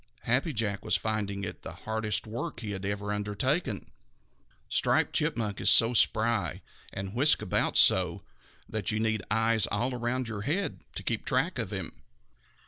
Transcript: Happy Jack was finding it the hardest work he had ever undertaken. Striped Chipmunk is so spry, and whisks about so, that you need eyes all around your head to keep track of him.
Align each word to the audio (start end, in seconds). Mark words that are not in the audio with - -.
Happy 0.23 0.51
Jack 0.51 0.83
was 0.83 0.95
finding 0.95 1.43
it 1.43 1.61
the 1.61 1.73
hardest 1.85 2.25
work 2.25 2.61
he 2.61 2.71
had 2.71 2.83
ever 2.87 3.13
undertaken. 3.13 3.91
Striped 4.67 5.13
Chipmunk 5.13 5.61
is 5.61 5.69
so 5.69 5.93
spry, 5.93 6.63
and 6.91 7.13
whisks 7.13 7.43
about 7.43 7.77
so, 7.77 8.23
that 8.67 8.91
you 8.91 8.99
need 8.99 9.21
eyes 9.29 9.67
all 9.67 9.93
around 9.93 10.27
your 10.27 10.41
head 10.41 10.79
to 10.95 11.03
keep 11.03 11.23
track 11.23 11.59
of 11.59 11.69
him. 11.71 12.01